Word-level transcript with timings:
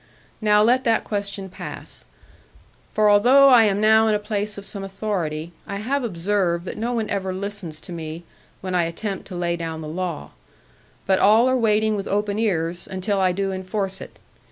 Now 0.41 0.63
let 0.63 0.83
that 0.85 1.03
question 1.03 1.47
pass. 1.47 2.05
For 2.91 3.07
although 3.07 3.49
I 3.49 3.65
am 3.65 3.79
now 3.79 4.07
in 4.07 4.15
a 4.15 4.17
place 4.17 4.57
of 4.57 4.65
some 4.65 4.83
authority, 4.83 5.51
I 5.67 5.75
have 5.75 6.03
observed 6.03 6.65
that 6.65 6.75
no 6.79 6.93
one 6.93 7.07
ever 7.11 7.31
listens 7.31 7.79
to 7.81 7.91
me, 7.91 8.23
when 8.61 8.73
I 8.73 8.85
attempt 8.85 9.27
to 9.27 9.35
lay 9.35 9.55
down 9.57 9.81
the 9.81 9.87
law; 9.87 10.31
but 11.05 11.19
all 11.19 11.47
are 11.47 11.55
waiting 11.55 11.95
with 11.95 12.07
open 12.07 12.39
ears 12.39 12.87
until 12.89 13.19
I 13.21 13.31
do 13.31 13.51
enforce 13.51 14.01
it. 14.01 14.17